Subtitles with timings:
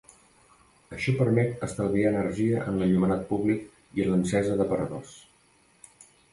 [0.95, 5.17] Això permet estalviar energia en l'enllumenat públic i en l'encesa d'aparadors.